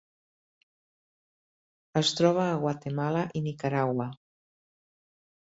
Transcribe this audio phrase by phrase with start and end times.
[2.01, 4.09] Es troba a Guatemala i Nicaragua.